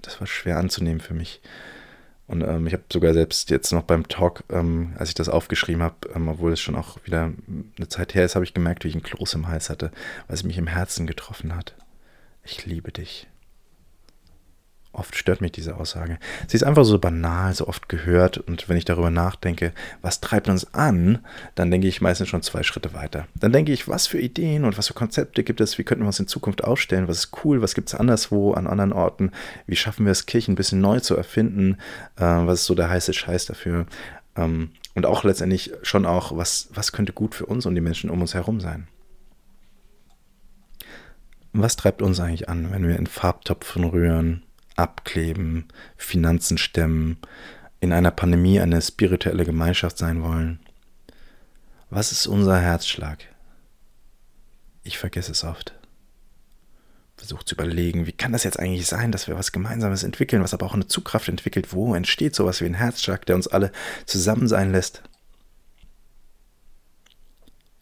Das 0.03 0.21
war 0.21 0.27
schwer 0.27 0.59
anzunehmen 0.59 1.01
für 1.01 1.15
mich. 1.15 1.41
Und 2.27 2.43
ähm, 2.43 2.67
ich 2.67 2.75
habe 2.75 2.83
sogar 2.93 3.15
selbst 3.15 3.49
jetzt 3.49 3.73
noch 3.73 3.85
beim 3.85 4.09
Talk, 4.09 4.45
ähm, 4.51 4.93
als 4.99 5.09
ich 5.09 5.15
das 5.15 5.31
aufgeschrieben 5.31 5.83
habe, 5.83 6.11
ähm, 6.15 6.29
obwohl 6.29 6.53
es 6.53 6.61
schon 6.61 6.77
auch 6.77 6.99
wieder 7.07 7.33
eine 7.79 7.89
Zeit 7.89 8.15
her 8.15 8.27
ist, 8.27 8.35
habe 8.35 8.45
ich 8.45 8.53
gemerkt, 8.53 8.85
wie 8.85 8.89
ich 8.89 8.95
einen 8.95 9.03
Kloß 9.03 9.33
im 9.33 9.49
Hals 9.49 9.71
hatte, 9.71 9.91
weil 10.27 10.35
es 10.35 10.45
mich 10.45 10.59
im 10.59 10.67
Herzen 10.67 11.07
getroffen 11.07 11.57
hat. 11.57 11.75
Ich 12.45 12.67
liebe 12.67 12.93
dich. 12.93 13.27
Oft 14.93 15.15
stört 15.15 15.41
mich 15.41 15.53
diese 15.53 15.77
Aussage. 15.77 16.19
Sie 16.49 16.57
ist 16.57 16.65
einfach 16.65 16.85
so 16.85 16.99
banal, 16.99 17.55
so 17.55 17.69
oft 17.69 17.89
gehört. 17.89 18.39
Und 18.39 18.69
wenn 18.69 18.77
ich 18.77 18.85
darüber 18.85 19.11
nachdenke, 19.11 19.73
was 20.03 20.21
treibt 20.21 20.49
uns 20.49 20.75
an, 20.75 21.21
dann 21.55 21.71
denke 21.71 21.87
ich 21.87 22.01
meistens 22.01 22.29
schon 22.29 22.43
zwei 22.43 22.65
Schritte 22.65 22.93
weiter. 22.93 23.29
Dann 23.37 23.53
denke 23.53 23.73
ich, 23.73 23.87
was 23.87 24.09
für 24.09 24.19
Ideen 24.19 24.65
und 24.65 24.77
was 24.77 24.89
für 24.89 24.95
Konzepte 24.95 25.45
gibt 25.45 25.61
es, 25.61 25.79
wie 25.79 25.85
könnten 25.85 26.03
wir 26.03 26.09
uns 26.09 26.19
in 26.19 26.27
Zukunft 26.27 26.65
aufstellen, 26.65 27.07
was 27.07 27.19
ist 27.19 27.45
cool, 27.45 27.63
was 27.63 27.75
gibt 27.75 27.89
es 27.89 27.95
anderswo, 27.95 28.53
an 28.55 28.67
anderen 28.67 28.93
Orten, 28.93 29.31
wie 29.67 29.77
schaffen 29.77 30.07
wir 30.07 30.13
es, 30.13 30.27
Kirchen 30.27 30.53
ein 30.53 30.57
bisschen 30.57 30.81
neu 30.81 30.99
zu 30.99 31.17
erfinden, 31.17 31.77
äh, 32.17 32.23
was 32.23 32.61
ist 32.61 32.67
so 32.67 32.75
der 32.75 32.91
heiße 32.91 33.13
Scheiß 33.13 33.47
dafür. 33.47 33.87
Ähm, 34.35 34.71
und 34.97 35.07
auch 35.07 35.23
letztendlich 35.23 35.73
schon 35.83 36.05
auch, 36.05 36.37
was, 36.37 36.69
was 36.75 36.91
könnte 36.91 37.13
gut 37.13 37.37
für 37.37 37.47
uns 37.47 37.65
und 37.65 37.77
die 37.77 37.81
Menschen 37.81 38.11
um 38.11 38.21
uns 38.21 38.35
herum 38.35 38.61
sein. 38.61 38.89
Was 41.53 41.77
treibt 41.77 42.03
uns 42.03 42.19
eigentlich 42.19 42.49
an, 42.49 42.73
wenn 42.73 42.87
wir 42.87 42.97
in 42.97 43.07
Farbtopfen 43.07 43.85
rühren, 43.85 44.43
abkleben, 44.77 45.69
Finanzen 45.97 46.59
stemmen, 46.59 47.19
in 47.81 47.93
einer 47.93 48.11
Pandemie 48.11 48.61
eine 48.61 48.81
spirituelle 48.81 49.45
Gemeinschaft 49.45 49.99
sein 49.99 50.23
wollen. 50.23 50.61
Was 51.89 52.13
ist 52.13 52.27
unser 52.27 52.61
Herzschlag? 52.61 53.19
Ich 54.83 54.99
vergesse 54.99 55.33
es 55.33 55.45
oft. 55.45 55.75
Versuche 57.17 57.45
zu 57.45 57.55
überlegen, 57.55 58.07
wie 58.07 58.13
kann 58.13 58.33
das 58.33 58.45
jetzt 58.45 58.59
eigentlich 58.59 58.87
sein, 58.87 59.13
dass 59.13 59.29
wir 59.29 59.37
was 59.37 59.53
Gemeinsames 59.53 60.05
entwickeln, 60.05 60.43
was 60.43 60.55
aber 60.55 60.65
auch 60.65 60.75
eine 60.75 60.87
Zugkraft 60.87 61.29
entwickelt? 61.29 61.73
Wo 61.73 61.95
entsteht 61.95 62.35
sowas 62.35 62.63
wie 62.63 62.67
ein 62.67 62.75
Herzschlag, 62.75 63.27
der 63.27 63.37
uns 63.37 63.47
alle 63.47 63.73
zusammen 64.07 64.49
sein 64.49 64.73
lässt? 64.73 65.03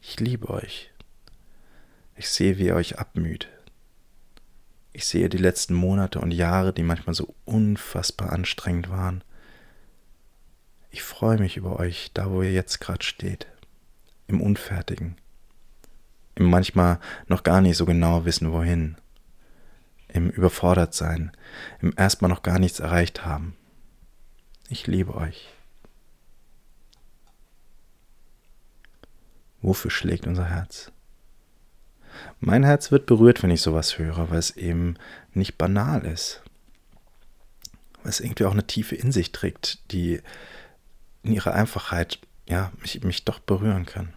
Ich 0.00 0.18
liebe 0.18 0.48
euch. 0.50 0.90
Ich 2.16 2.30
sehe, 2.30 2.58
wie 2.58 2.66
ihr 2.66 2.74
euch 2.74 2.98
abmüht. 2.98 3.48
Ich 4.92 5.06
sehe 5.06 5.28
die 5.28 5.38
letzten 5.38 5.74
Monate 5.74 6.20
und 6.20 6.32
Jahre, 6.32 6.72
die 6.72 6.82
manchmal 6.82 7.14
so 7.14 7.34
unfassbar 7.44 8.32
anstrengend 8.32 8.90
waren. 8.90 9.22
Ich 10.90 11.02
freue 11.02 11.38
mich 11.38 11.56
über 11.56 11.78
euch, 11.78 12.10
da 12.14 12.30
wo 12.30 12.42
ihr 12.42 12.52
jetzt 12.52 12.80
gerade 12.80 13.04
steht, 13.04 13.46
im 14.26 14.40
Unfertigen, 14.40 15.16
im 16.34 16.50
manchmal 16.50 16.98
noch 17.26 17.42
gar 17.42 17.60
nicht 17.60 17.76
so 17.76 17.84
genau 17.84 18.24
wissen, 18.24 18.52
wohin, 18.52 18.96
im 20.08 20.30
Überfordertsein, 20.30 21.32
im 21.80 21.92
erstmal 21.96 22.30
noch 22.30 22.42
gar 22.42 22.58
nichts 22.58 22.80
erreicht 22.80 23.24
haben. 23.24 23.54
Ich 24.68 24.86
liebe 24.86 25.14
euch. 25.14 25.48
Wofür 29.60 29.90
schlägt 29.90 30.26
unser 30.26 30.46
Herz? 30.46 30.92
Mein 32.40 32.64
Herz 32.64 32.90
wird 32.90 33.06
berührt, 33.06 33.42
wenn 33.42 33.50
ich 33.50 33.62
sowas 33.62 33.98
höre, 33.98 34.30
weil 34.30 34.38
es 34.38 34.56
eben 34.56 34.94
nicht 35.34 35.58
banal 35.58 36.04
ist. 36.04 36.42
Weil 38.02 38.10
es 38.10 38.20
irgendwie 38.20 38.44
auch 38.44 38.52
eine 38.52 38.66
tiefe 38.66 38.94
Insicht 38.94 39.34
trägt, 39.34 39.90
die 39.92 40.20
in 41.22 41.32
ihrer 41.32 41.54
Einfachheit 41.54 42.20
ja, 42.48 42.72
mich, 42.80 43.02
mich 43.02 43.24
doch 43.24 43.38
berühren 43.38 43.86
kann. 43.86 44.12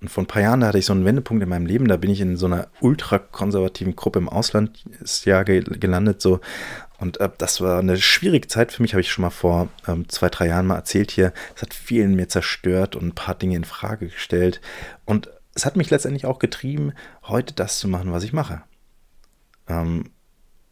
Und 0.00 0.08
vor 0.08 0.22
ein 0.22 0.28
paar 0.28 0.42
Jahren 0.42 0.64
hatte 0.64 0.78
ich 0.78 0.86
so 0.86 0.92
einen 0.92 1.04
Wendepunkt 1.04 1.42
in 1.42 1.48
meinem 1.48 1.66
Leben. 1.66 1.88
Da 1.88 1.96
bin 1.96 2.10
ich 2.10 2.20
in 2.20 2.36
so 2.36 2.46
einer 2.46 2.68
ultrakonservativen 2.80 3.96
Gruppe 3.96 4.20
im 4.20 4.28
Auslandsjahr 4.28 5.44
gelandet. 5.44 6.22
So. 6.22 6.40
Und 6.98 7.18
äh, 7.18 7.28
das 7.36 7.60
war 7.60 7.80
eine 7.80 7.96
schwierige 7.96 8.46
Zeit 8.46 8.70
für 8.70 8.82
mich, 8.82 8.92
habe 8.92 9.00
ich 9.00 9.10
schon 9.10 9.22
mal 9.22 9.30
vor 9.30 9.68
ähm, 9.88 10.08
zwei, 10.08 10.28
drei 10.28 10.46
Jahren 10.46 10.66
mal 10.66 10.76
erzählt 10.76 11.10
hier. 11.10 11.32
Es 11.56 11.62
hat 11.62 11.74
vielen 11.74 12.14
mir 12.14 12.28
zerstört 12.28 12.94
und 12.94 13.06
ein 13.06 13.14
paar 13.14 13.34
Dinge 13.34 13.56
in 13.56 13.64
Frage 13.64 14.06
gestellt. 14.06 14.60
Und 15.04 15.30
es 15.58 15.66
hat 15.66 15.76
mich 15.76 15.90
letztendlich 15.90 16.24
auch 16.24 16.38
getrieben, 16.38 16.92
heute 17.24 17.52
das 17.52 17.80
zu 17.80 17.88
machen, 17.88 18.12
was 18.12 18.22
ich 18.22 18.32
mache. 18.32 18.62
Ähm, 19.66 20.10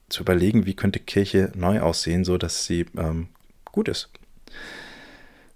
zu 0.08 0.22
überlegen, 0.22 0.64
wie 0.64 0.76
könnte 0.76 1.00
Kirche 1.00 1.50
neu 1.56 1.80
aussehen, 1.80 2.24
so 2.24 2.38
dass 2.38 2.66
sie 2.66 2.86
ähm, 2.96 3.26
gut 3.64 3.88
ist. 3.88 4.10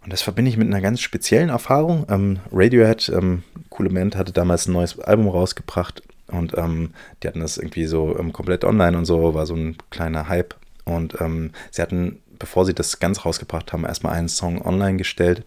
Und 0.02 0.12
das 0.12 0.20
verbinde 0.20 0.49
ich 0.49 0.56
mit 0.56 0.66
einer 0.66 0.80
ganz 0.80 1.00
speziellen 1.00 1.49
Erfahrung. 1.49 2.06
Ähm, 2.08 2.40
Radiohead, 2.50 3.08
ähm, 3.10 3.44
coole 3.68 3.90
Band, 3.90 4.16
hatte 4.16 4.32
damals 4.32 4.66
ein 4.66 4.72
neues 4.72 4.99
Album 4.99 5.28
rausgebracht 5.28 6.02
und 6.26 6.58
ähm, 6.58 6.92
die 7.22 7.28
hatten 7.28 7.40
das 7.40 7.56
irgendwie 7.56 7.87
so 7.87 8.18
ähm, 8.18 8.32
komplett 8.32 8.64
online 8.64 8.99
und 8.99 9.04
so, 9.04 9.34
war 9.34 9.46
so 9.46 9.54
ein 9.54 9.76
kleiner 9.90 10.28
Hype. 10.28 10.56
Und 10.84 11.20
ähm, 11.20 11.52
sie 11.70 11.82
hatten, 11.82 12.20
bevor 12.37 12.66
sie 12.66 12.75
das 12.75 12.99
ganz 12.99 13.25
rausgebracht 13.25 13.72
haben, 13.72 13.84
erstmal 13.84 14.14
einen 14.14 14.28
Song 14.28 14.60
online 14.60 14.96
gestellt, 14.96 15.44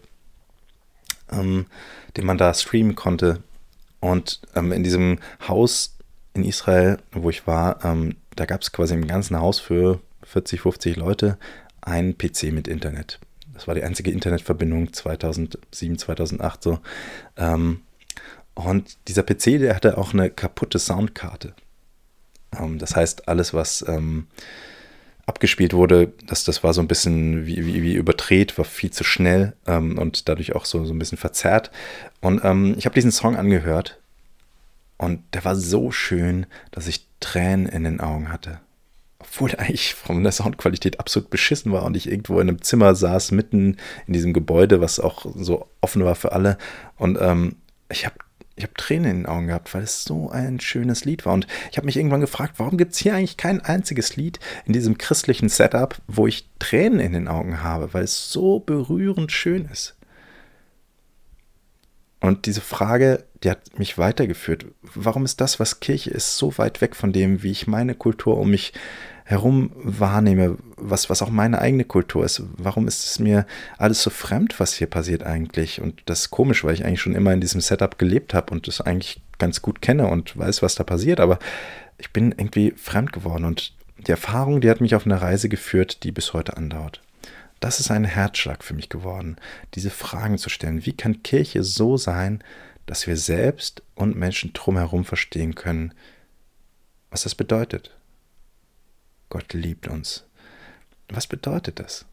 den 1.30 1.66
man 2.26 2.38
da 2.38 2.54
streamen 2.54 2.94
konnte. 2.94 3.42
Und 4.04 4.42
in 4.54 4.82
diesem 4.82 5.18
Haus 5.48 5.96
in 6.34 6.44
Israel, 6.44 6.98
wo 7.12 7.30
ich 7.30 7.46
war, 7.46 7.78
da 8.36 8.44
gab 8.44 8.60
es 8.60 8.70
quasi 8.70 8.92
im 8.92 9.06
ganzen 9.06 9.38
Haus 9.40 9.60
für 9.60 10.00
40, 10.24 10.60
50 10.60 10.96
Leute 10.96 11.38
einen 11.80 12.18
PC 12.18 12.52
mit 12.52 12.68
Internet. 12.68 13.18
Das 13.54 13.68
war 13.68 13.74
die 13.74 13.82
einzige 13.82 14.10
Internetverbindung 14.10 14.92
2007, 14.92 15.98
2008 15.98 16.62
so. 16.62 16.78
Ähm, 17.36 17.82
und 18.54 18.96
dieser 19.08 19.22
PC, 19.22 19.58
der 19.58 19.74
hatte 19.74 19.96
auch 19.96 20.12
eine 20.12 20.30
kaputte 20.30 20.78
Soundkarte. 20.78 21.54
Ähm, 22.58 22.78
das 22.78 22.96
heißt, 22.96 23.28
alles, 23.28 23.54
was 23.54 23.84
ähm, 23.88 24.26
abgespielt 25.26 25.72
wurde, 25.72 26.12
das, 26.26 26.44
das 26.44 26.62
war 26.62 26.74
so 26.74 26.80
ein 26.80 26.88
bisschen 26.88 27.46
wie, 27.46 27.64
wie, 27.64 27.82
wie 27.82 27.94
überdreht, 27.94 28.56
war 28.58 28.64
viel 28.64 28.90
zu 28.90 29.04
schnell 29.04 29.54
ähm, 29.66 29.98
und 29.98 30.28
dadurch 30.28 30.54
auch 30.54 30.64
so, 30.64 30.84
so 30.84 30.92
ein 30.92 30.98
bisschen 30.98 31.18
verzerrt. 31.18 31.70
Und 32.20 32.44
ähm, 32.44 32.74
ich 32.78 32.86
habe 32.86 32.94
diesen 32.94 33.12
Song 33.12 33.36
angehört 33.36 33.98
und 34.98 35.22
der 35.32 35.44
war 35.44 35.56
so 35.56 35.90
schön, 35.90 36.46
dass 36.70 36.86
ich 36.86 37.06
Tränen 37.20 37.66
in 37.66 37.84
den 37.84 38.00
Augen 38.00 38.30
hatte 38.30 38.60
obwohl 39.24 39.54
eigentlich 39.56 39.94
von 39.94 40.22
der 40.22 40.32
Soundqualität 40.32 41.00
absolut 41.00 41.30
beschissen 41.30 41.72
war 41.72 41.82
und 41.84 41.96
ich 41.96 42.08
irgendwo 42.08 42.38
in 42.40 42.48
einem 42.48 42.62
Zimmer 42.62 42.94
saß, 42.94 43.32
mitten 43.32 43.78
in 44.06 44.12
diesem 44.12 44.32
Gebäude, 44.32 44.80
was 44.80 45.00
auch 45.00 45.26
so 45.34 45.66
offen 45.80 46.04
war 46.04 46.14
für 46.14 46.32
alle. 46.32 46.58
Und 46.96 47.18
ähm, 47.20 47.56
ich 47.90 48.06
habe 48.06 48.16
ich 48.56 48.64
hab 48.64 48.76
Tränen 48.76 49.10
in 49.10 49.16
den 49.18 49.26
Augen 49.26 49.48
gehabt, 49.48 49.74
weil 49.74 49.82
es 49.82 50.04
so 50.04 50.30
ein 50.30 50.60
schönes 50.60 51.04
Lied 51.04 51.26
war. 51.26 51.34
Und 51.34 51.46
ich 51.70 51.76
habe 51.76 51.86
mich 51.86 51.96
irgendwann 51.96 52.20
gefragt, 52.20 52.54
warum 52.58 52.76
gibt 52.76 52.92
es 52.92 52.98
hier 52.98 53.14
eigentlich 53.14 53.36
kein 53.36 53.60
einziges 53.60 54.16
Lied 54.16 54.38
in 54.64 54.72
diesem 54.72 54.98
christlichen 54.98 55.48
Setup, 55.48 55.96
wo 56.06 56.26
ich 56.26 56.48
Tränen 56.58 57.00
in 57.00 57.12
den 57.12 57.28
Augen 57.28 57.62
habe, 57.62 57.92
weil 57.92 58.04
es 58.04 58.30
so 58.30 58.60
berührend 58.60 59.32
schön 59.32 59.68
ist. 59.72 59.96
Und 62.24 62.46
diese 62.46 62.62
Frage, 62.62 63.24
die 63.42 63.50
hat 63.50 63.78
mich 63.78 63.98
weitergeführt. 63.98 64.64
Warum 64.94 65.26
ist 65.26 65.42
das, 65.42 65.60
was 65.60 65.80
Kirche 65.80 66.10
ist, 66.10 66.38
so 66.38 66.56
weit 66.56 66.80
weg 66.80 66.96
von 66.96 67.12
dem, 67.12 67.42
wie 67.42 67.50
ich 67.50 67.66
meine 67.66 67.94
Kultur 67.94 68.38
um 68.38 68.48
mich 68.48 68.72
herum 69.24 69.72
wahrnehme, 69.74 70.56
was, 70.76 71.10
was 71.10 71.20
auch 71.20 71.28
meine 71.28 71.58
eigene 71.58 71.84
Kultur 71.84 72.24
ist. 72.24 72.42
Warum 72.56 72.88
ist 72.88 73.04
es 73.04 73.18
mir 73.18 73.46
alles 73.76 74.02
so 74.02 74.08
fremd, 74.08 74.58
was 74.58 74.72
hier 74.72 74.86
passiert 74.86 75.22
eigentlich? 75.22 75.82
Und 75.82 76.00
das 76.06 76.20
ist 76.20 76.30
komisch, 76.30 76.64
weil 76.64 76.72
ich 76.72 76.86
eigentlich 76.86 77.02
schon 77.02 77.14
immer 77.14 77.32
in 77.34 77.42
diesem 77.42 77.60
Setup 77.60 77.98
gelebt 77.98 78.32
habe 78.32 78.52
und 78.52 78.68
das 78.68 78.80
eigentlich 78.80 79.20
ganz 79.38 79.60
gut 79.60 79.82
kenne 79.82 80.06
und 80.06 80.34
weiß, 80.38 80.62
was 80.62 80.76
da 80.76 80.84
passiert. 80.84 81.20
Aber 81.20 81.38
ich 81.98 82.10
bin 82.10 82.32
irgendwie 82.32 82.72
fremd 82.76 83.12
geworden 83.12 83.44
und 83.44 83.74
die 83.98 84.10
Erfahrung, 84.10 84.62
die 84.62 84.70
hat 84.70 84.80
mich 84.80 84.94
auf 84.94 85.04
eine 85.04 85.20
Reise 85.20 85.50
geführt, 85.50 86.04
die 86.04 86.12
bis 86.12 86.32
heute 86.32 86.56
andauert. 86.56 87.02
Das 87.60 87.80
ist 87.80 87.90
ein 87.90 88.04
Herzschlag 88.04 88.62
für 88.62 88.74
mich 88.74 88.88
geworden, 88.88 89.36
diese 89.74 89.90
Fragen 89.90 90.38
zu 90.38 90.50
stellen. 90.50 90.84
Wie 90.84 90.96
kann 90.96 91.22
Kirche 91.22 91.62
so 91.62 91.96
sein, 91.96 92.42
dass 92.86 93.06
wir 93.06 93.16
selbst 93.16 93.82
und 93.94 94.16
Menschen 94.16 94.52
drumherum 94.52 95.04
verstehen 95.04 95.54
können, 95.54 95.94
was 97.10 97.22
das 97.22 97.34
bedeutet? 97.34 97.96
Gott 99.30 99.52
liebt 99.52 99.88
uns. 99.88 100.24
Was 101.08 101.26
bedeutet 101.26 101.80
das? 101.80 102.04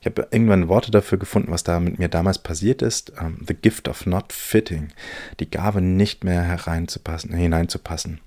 Ich 0.00 0.06
habe 0.06 0.28
irgendwann 0.30 0.68
Worte 0.68 0.90
dafür 0.90 1.18
gefunden, 1.18 1.50
was 1.50 1.64
da 1.64 1.80
mit 1.80 1.98
mir 1.98 2.08
damals 2.08 2.38
passiert 2.38 2.82
ist. 2.82 3.12
Ähm, 3.20 3.44
the 3.46 3.54
gift 3.54 3.88
of 3.88 4.06
not 4.06 4.32
fitting. 4.32 4.92
Die 5.40 5.50
Gabe 5.50 5.80
nicht 5.80 6.24
mehr 6.24 6.42
hereinzupassen, 6.42 7.34
hineinzupassen. 7.34 8.20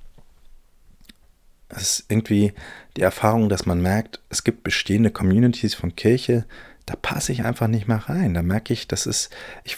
Es 1.73 1.99
ist 1.99 2.05
irgendwie 2.09 2.53
die 2.97 3.01
Erfahrung, 3.01 3.49
dass 3.49 3.65
man 3.65 3.81
merkt, 3.81 4.19
es 4.29 4.43
gibt 4.43 4.63
bestehende 4.63 5.11
Communities 5.11 5.73
von 5.73 5.95
Kirche, 5.95 6.45
da 6.85 6.95
passe 6.95 7.31
ich 7.31 7.45
einfach 7.45 7.67
nicht 7.67 7.87
mehr 7.87 8.09
rein. 8.09 8.33
Da 8.33 8.41
merke 8.41 8.73
ich, 8.73 8.87
das 8.87 9.05
ist, 9.05 9.29
ich 9.63 9.77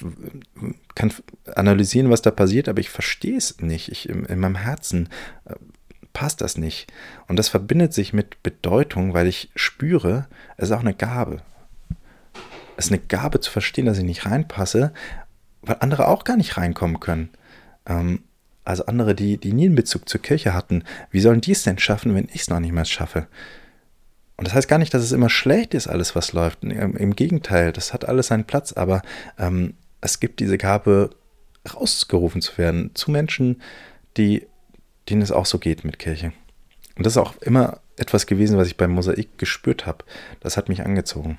kann 0.95 1.13
analysieren, 1.55 2.09
was 2.09 2.21
da 2.21 2.31
passiert, 2.31 2.69
aber 2.69 2.79
ich 2.79 2.89
verstehe 2.89 3.37
es 3.37 3.59
nicht. 3.59 3.91
Ich, 3.91 4.09
in, 4.09 4.25
in 4.25 4.39
meinem 4.39 4.55
Herzen 4.55 5.09
äh, 5.45 5.53
passt 6.13 6.41
das 6.41 6.57
nicht. 6.57 6.91
Und 7.27 7.37
das 7.37 7.49
verbindet 7.49 7.93
sich 7.93 8.13
mit 8.13 8.41
Bedeutung, 8.41 9.13
weil 9.13 9.27
ich 9.27 9.51
spüre, 9.55 10.27
es 10.57 10.69
ist 10.69 10.71
auch 10.71 10.79
eine 10.79 10.93
Gabe. 10.93 11.41
Es 12.77 12.85
ist 12.85 12.91
eine 12.91 13.01
Gabe 13.01 13.39
zu 13.39 13.51
verstehen, 13.51 13.85
dass 13.85 13.97
ich 13.97 14.03
nicht 14.03 14.25
reinpasse, 14.25 14.93
weil 15.61 15.77
andere 15.79 16.07
auch 16.07 16.23
gar 16.23 16.37
nicht 16.37 16.57
reinkommen 16.57 16.99
können. 16.99 17.29
Ähm, 17.85 18.23
also 18.65 18.85
andere, 18.85 19.15
die, 19.15 19.37
die 19.37 19.53
nie 19.53 19.65
einen 19.65 19.75
Bezug 19.75 20.07
zur 20.07 20.21
Kirche 20.21 20.53
hatten, 20.53 20.83
wie 21.11 21.19
sollen 21.19 21.41
die 21.41 21.51
es 21.51 21.63
denn 21.63 21.79
schaffen, 21.79 22.15
wenn 22.15 22.29
ich 22.33 22.41
es 22.41 22.49
noch 22.49 22.59
nicht 22.59 22.71
mehr 22.71 22.85
schaffe? 22.85 23.27
Und 24.37 24.47
das 24.47 24.55
heißt 24.55 24.67
gar 24.67 24.79
nicht, 24.79 24.93
dass 24.93 25.03
es 25.03 25.11
immer 25.11 25.29
schlecht 25.29 25.73
ist, 25.73 25.87
alles, 25.87 26.15
was 26.15 26.33
läuft. 26.33 26.63
Im, 26.63 27.15
Gegenteil, 27.15 27.71
das 27.71 27.93
hat 27.93 28.05
alles 28.05 28.27
seinen 28.27 28.45
Platz, 28.45 28.73
aber 28.73 29.01
ähm, 29.37 29.75
es 30.01 30.19
gibt 30.19 30.39
diese 30.39 30.57
Gabe, 30.57 31.11
rausgerufen 31.73 32.41
zu 32.41 32.57
werden 32.57 32.91
zu 32.93 33.09
Menschen, 33.09 33.61
die 34.17 34.47
denen 35.09 35.21
es 35.21 35.31
auch 35.31 35.45
so 35.45 35.59
geht 35.59 35.83
mit 35.83 35.99
Kirche. 35.99 36.33
Und 36.95 37.05
das 37.05 37.13
ist 37.13 37.17
auch 37.17 37.35
immer 37.41 37.79
etwas 37.97 38.25
gewesen, 38.25 38.57
was 38.57 38.67
ich 38.67 38.77
beim 38.77 38.91
Mosaik 38.91 39.37
gespürt 39.37 39.85
habe. 39.85 40.05
Das 40.39 40.57
hat 40.57 40.69
mich 40.69 40.85
angezogen. 40.85 41.37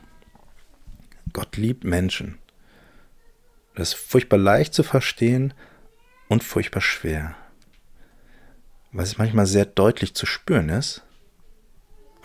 Gott 1.33 1.57
liebt 1.57 1.85
Menschen. 1.85 2.39
Das 3.75 3.89
ist 3.89 3.95
furchtbar 3.95 4.39
leicht 4.39 4.75
zu 4.75 4.83
verstehen 4.83 5.53
und 6.29 6.45
furchtbar 6.45 6.81
schwer. 6.81 7.37
Es 8.97 9.19
manchmal 9.19 9.47
sehr 9.47 9.67
deutlich 9.67 10.15
zu 10.15 10.25
spüren 10.25 10.69
ist. 10.69 11.03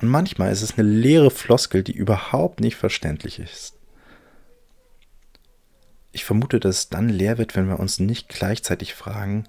Und 0.01 0.07
manchmal 0.07 0.51
ist 0.51 0.61
es 0.61 0.77
eine 0.77 0.87
leere 0.87 1.31
Floskel, 1.31 1.83
die 1.83 1.93
überhaupt 1.93 2.61
nicht 2.61 2.75
verständlich 2.75 3.39
ist. 3.39 3.75
Ich 6.11 6.25
vermute, 6.25 6.59
dass 6.59 6.77
es 6.77 6.89
dann 6.89 7.09
leer 7.09 7.37
wird, 7.37 7.55
wenn 7.55 7.67
wir 7.67 7.79
uns 7.79 7.99
nicht 7.99 8.29
gleichzeitig 8.29 8.93
fragen, 8.93 9.47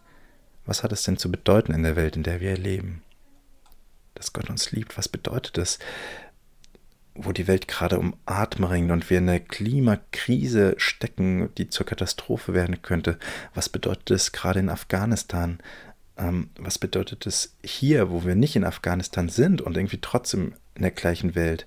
was 0.67 0.83
hat 0.83 0.93
es 0.93 1.03
denn 1.03 1.17
zu 1.17 1.31
bedeuten 1.31 1.73
in 1.73 1.83
der 1.83 1.97
Welt, 1.97 2.17
in 2.17 2.23
der 2.23 2.41
wir 2.41 2.57
leben? 2.57 3.03
Dass 4.15 4.33
Gott 4.33 4.51
uns 4.51 4.73
liebt, 4.73 4.99
was 4.99 5.09
bedeutet 5.09 5.57
das? 5.57 5.79
Wo 7.23 7.33
die 7.33 7.47
Welt 7.47 7.69
gerade 7.69 7.99
um 7.99 8.17
Atem 8.27 8.65
ringt 8.65 8.91
und 8.91 9.11
wir 9.11 9.19
in 9.19 9.27
der 9.27 9.41
Klimakrise 9.41 10.75
stecken, 10.79 11.51
die 11.59 11.69
zur 11.69 11.87
Katastrophe 11.87 12.55
werden 12.55 12.83
könnte. 12.83 13.19
Was 13.55 13.69
bedeutet 13.69 14.11
es 14.11 14.33
gerade 14.33 14.61
in 14.61 14.69
Afghanistan? 14.69 15.59
Ähm, 16.17 16.51
was 16.59 16.79
bedeutet 16.79 17.27
es 17.27 17.57
hier, 17.63 18.11
wo 18.11 18.25
wir 18.25 18.35
nicht 18.35 18.57
in 18.57 18.65
Afghanistan 18.65 19.29
sind 19.29 19.61
und 19.61 19.77
irgendwie 19.77 20.01
trotzdem 20.01 20.55
in 20.75 20.83
der 20.83 20.91
gleichen 20.93 21.35
Welt? 21.35 21.67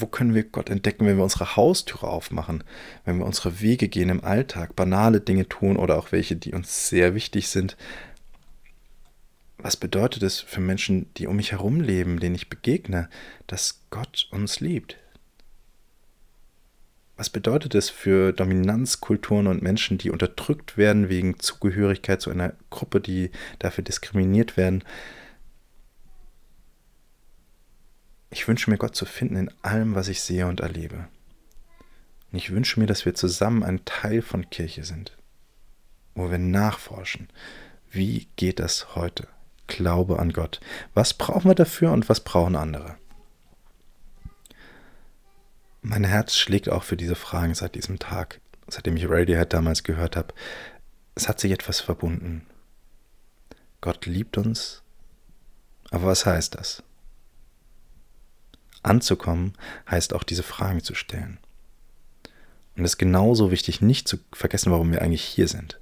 wo 0.00 0.06
können 0.06 0.34
wir 0.34 0.44
Gott 0.44 0.70
entdecken, 0.70 1.06
wenn 1.06 1.16
wir 1.16 1.24
unsere 1.24 1.56
Haustüre 1.56 2.08
aufmachen, 2.08 2.64
wenn 3.04 3.18
wir 3.18 3.26
unsere 3.26 3.60
Wege 3.60 3.88
gehen 3.88 4.08
im 4.08 4.24
Alltag, 4.24 4.76
banale 4.76 5.20
Dinge 5.20 5.48
tun 5.48 5.76
oder 5.76 5.96
auch 5.98 6.12
welche, 6.12 6.36
die 6.36 6.52
uns 6.52 6.88
sehr 6.88 7.14
wichtig 7.14 7.48
sind. 7.48 7.76
Was 9.58 9.76
bedeutet 9.76 10.22
es 10.22 10.40
für 10.40 10.60
Menschen, 10.60 11.12
die 11.14 11.26
um 11.26 11.36
mich 11.36 11.52
herum 11.52 11.80
leben, 11.80 12.20
denen 12.20 12.34
ich 12.34 12.48
begegne, 12.48 13.08
dass 13.46 13.82
Gott 13.90 14.28
uns 14.30 14.60
liebt? 14.60 14.96
Was 17.16 17.30
bedeutet 17.30 17.74
es 17.74 17.88
für 17.88 18.32
Dominanzkulturen 18.32 19.46
und 19.46 19.62
Menschen, 19.62 19.96
die 19.96 20.10
unterdrückt 20.10 20.76
werden 20.76 21.08
wegen 21.08 21.38
Zugehörigkeit 21.38 22.20
zu 22.20 22.30
einer 22.30 22.52
Gruppe, 22.68 23.00
die 23.00 23.30
dafür 23.58 23.82
diskriminiert 23.82 24.58
werden? 24.58 24.84
Ich 28.28 28.46
wünsche 28.46 28.70
mir 28.70 28.76
Gott 28.76 28.94
zu 28.94 29.06
finden 29.06 29.36
in 29.36 29.50
allem, 29.62 29.94
was 29.94 30.08
ich 30.08 30.20
sehe 30.20 30.46
und 30.46 30.60
erlebe. 30.60 31.08
Und 32.30 32.38
ich 32.38 32.52
wünsche 32.52 32.78
mir, 32.78 32.86
dass 32.86 33.06
wir 33.06 33.14
zusammen 33.14 33.62
ein 33.62 33.86
Teil 33.86 34.20
von 34.20 34.50
Kirche 34.50 34.84
sind, 34.84 35.16
wo 36.14 36.30
wir 36.30 36.38
nachforschen, 36.38 37.28
wie 37.90 38.28
geht 38.36 38.58
das 38.58 38.94
heute? 38.94 39.26
Glaube 39.66 40.18
an 40.18 40.32
Gott. 40.32 40.60
Was 40.94 41.14
brauchen 41.14 41.50
wir 41.50 41.54
dafür 41.54 41.92
und 41.92 42.08
was 42.08 42.20
brauchen 42.20 42.56
andere? 42.56 42.96
Mein 45.82 46.04
Herz 46.04 46.36
schlägt 46.36 46.68
auch 46.68 46.82
für 46.82 46.96
diese 46.96 47.14
Fragen 47.14 47.54
seit 47.54 47.74
diesem 47.74 47.98
Tag, 47.98 48.40
seitdem 48.66 48.96
ich 48.96 49.08
Radiohead 49.08 49.52
damals 49.52 49.84
gehört 49.84 50.16
habe. 50.16 50.34
Es 51.14 51.28
hat 51.28 51.38
sich 51.40 51.52
etwas 51.52 51.80
verbunden. 51.80 52.46
Gott 53.80 54.06
liebt 54.06 54.36
uns, 54.36 54.82
aber 55.90 56.06
was 56.06 56.26
heißt 56.26 56.56
das? 56.56 56.82
Anzukommen 58.82 59.54
heißt 59.90 60.12
auch 60.12 60.22
diese 60.22 60.42
Fragen 60.42 60.82
zu 60.82 60.94
stellen. 60.94 61.38
Und 62.76 62.84
es 62.84 62.92
ist 62.92 62.98
genauso 62.98 63.50
wichtig, 63.50 63.80
nicht 63.80 64.06
zu 64.06 64.18
vergessen, 64.32 64.70
warum 64.70 64.92
wir 64.92 65.02
eigentlich 65.02 65.24
hier 65.24 65.48
sind. 65.48 65.78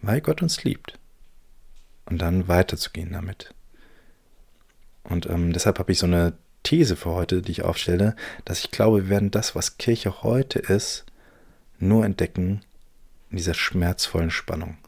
Weil 0.00 0.20
Gott 0.20 0.42
uns 0.42 0.62
liebt. 0.64 0.98
Und 2.06 2.18
dann 2.18 2.48
weiterzugehen 2.48 3.12
damit. 3.12 3.54
Und 5.04 5.26
ähm, 5.26 5.52
deshalb 5.52 5.78
habe 5.78 5.92
ich 5.92 5.98
so 5.98 6.06
eine 6.06 6.34
These 6.62 6.96
für 6.96 7.10
heute, 7.10 7.42
die 7.42 7.52
ich 7.52 7.62
aufstelle, 7.62 8.16
dass 8.44 8.60
ich 8.60 8.70
glaube, 8.70 9.04
wir 9.04 9.08
werden 9.08 9.30
das, 9.30 9.54
was 9.54 9.78
Kirche 9.78 10.22
heute 10.22 10.58
ist, 10.58 11.04
nur 11.78 12.04
entdecken 12.04 12.62
in 13.30 13.36
dieser 13.36 13.54
schmerzvollen 13.54 14.30
Spannung. 14.30 14.78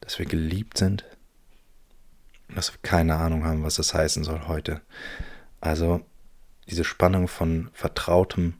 Dass 0.00 0.18
wir 0.18 0.26
geliebt 0.26 0.78
sind 0.78 1.04
und 2.48 2.56
dass 2.56 2.72
wir 2.72 2.78
keine 2.82 3.16
Ahnung 3.16 3.44
haben, 3.44 3.62
was 3.62 3.76
das 3.76 3.94
heißen 3.94 4.24
soll 4.24 4.46
heute. 4.46 4.80
Also 5.60 6.00
diese 6.68 6.84
Spannung 6.84 7.28
von 7.28 7.70
vertrautem 7.72 8.54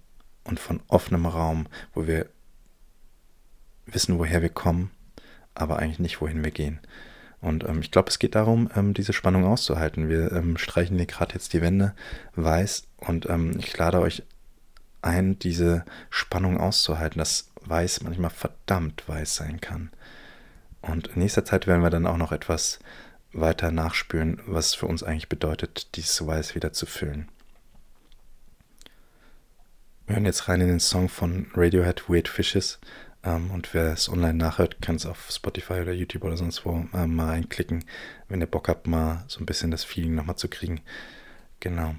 und 0.45 0.59
von 0.59 0.83
offenem 0.89 1.27
Raum, 1.27 1.69
wo 1.95 2.07
wir 2.07 2.29
wissen, 3.87 4.19
woher 4.19 4.43
wir 4.43 4.49
kommen, 4.49 4.91
aber 5.55 5.79
eigentlich 5.79 5.99
nicht, 5.99 6.21
wohin 6.21 6.43
wir 6.43 6.51
gehen. 6.51 6.81
Und 7.41 7.65
ähm, 7.65 7.81
ich 7.81 7.91
glaube, 7.91 8.09
es 8.09 8.19
geht 8.19 8.35
darum, 8.35 8.71
ähm, 8.77 8.95
diese 8.95 9.13
Spannung 9.13 9.45
auszuhalten. 9.45 10.09
Wir 10.09 10.33
ähm, 10.33 10.57
streichen 10.57 10.97
hier 10.97 11.07
gerade 11.07 11.35
jetzt 11.35 11.53
die 11.53 11.61
Wände 11.61 11.95
weiß 12.37 12.85
und 12.99 13.29
ähm, 13.29 13.57
ich 13.59 13.77
lade 13.77 14.01
euch 14.01 14.23
ein, 15.03 15.39
diese 15.41 15.85
Spannung 16.09 16.59
auszuhalten, 16.59 17.19
dass 17.19 17.51
weiß 17.67 18.03
manchmal 18.03 18.31
verdammt 18.31 19.09
weiß 19.09 19.37
sein 19.37 19.61
kann. 19.61 19.91
Und 20.81 21.09
in 21.09 21.23
nächster 21.23 21.45
Zeit 21.45 21.67
werden 21.67 21.83
wir 21.83 21.91
dann 21.91 22.07
auch 22.07 22.17
noch 22.17 22.33
etwas 22.33 22.79
weiter 23.33 23.71
nachspüren, 23.71 24.41
was 24.47 24.75
für 24.75 24.87
uns 24.87 25.03
eigentlich 25.03 25.29
bedeutet, 25.29 25.97
dieses 25.97 26.27
Weiß 26.27 26.55
wieder 26.55 26.73
zu 26.73 26.87
füllen. 26.87 27.29
Wir 30.07 30.17
hören 30.17 30.27
jetzt 30.27 30.49
rein 30.49 30.61
in 30.61 30.69
den 30.69 30.81
Song 30.81 31.09
von 31.09 31.47
Radiohead 31.55 32.09
Weird 32.09 32.29
Fishes. 32.29 32.79
Ähm, 33.25 33.51
und 33.51 33.73
wer 33.75 33.93
es 33.93 34.09
online 34.09 34.35
nachhört, 34.35 34.81
kann 34.83 34.97
es 34.97 35.07
auf 35.07 35.31
Spotify 35.31 35.75
oder 35.75 35.93
YouTube 35.93 36.25
oder 36.25 36.37
sonst 36.37 36.65
wo 36.67 36.87
äh, 36.93 37.07
mal 37.07 37.29
reinklicken, 37.29 37.85
wenn 38.29 38.41
ihr 38.41 38.47
Bock 38.47 38.69
habt, 38.69 38.87
mal 38.87 39.25
so 39.29 39.41
ein 39.41 39.47
bisschen 39.47 39.71
das 39.71 39.85
Feeling 39.85 40.15
nochmal 40.15 40.37
zu 40.37 40.49
kriegen. 40.49 40.81
Genau. 41.61 41.95